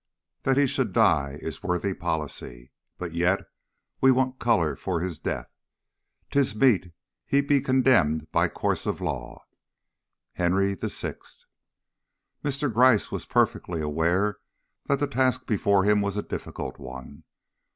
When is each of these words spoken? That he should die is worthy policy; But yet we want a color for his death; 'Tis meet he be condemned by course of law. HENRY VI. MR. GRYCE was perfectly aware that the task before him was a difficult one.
That 0.41 0.57
he 0.57 0.65
should 0.65 0.93
die 0.93 1.37
is 1.43 1.61
worthy 1.61 1.93
policy; 1.93 2.71
But 2.97 3.11
yet 3.13 3.41
we 4.01 4.09
want 4.11 4.37
a 4.37 4.37
color 4.39 4.75
for 4.75 4.99
his 4.99 5.19
death; 5.19 5.45
'Tis 6.31 6.55
meet 6.55 6.91
he 7.23 7.39
be 7.41 7.61
condemned 7.61 8.25
by 8.31 8.47
course 8.49 8.87
of 8.87 8.99
law. 8.99 9.43
HENRY 10.33 10.73
VI. 10.73 11.13
MR. 12.43 12.73
GRYCE 12.73 13.11
was 13.11 13.27
perfectly 13.27 13.79
aware 13.79 14.39
that 14.87 14.97
the 14.99 15.05
task 15.05 15.45
before 15.45 15.83
him 15.83 16.01
was 16.01 16.17
a 16.17 16.23
difficult 16.23 16.79
one. 16.79 17.23